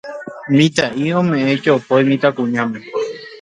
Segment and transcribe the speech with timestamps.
[0.55, 2.79] Mitã'i ome'ẽ jopói mitãkuñáme.